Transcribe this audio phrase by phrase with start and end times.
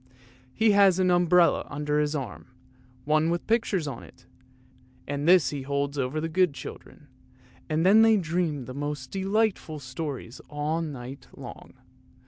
[0.55, 2.47] He has an umbrella under his arm,
[3.05, 4.25] one with pictures on it,
[5.07, 7.07] and this he holds over the good children,
[7.69, 11.75] and then they dream the most delightful stories all night long.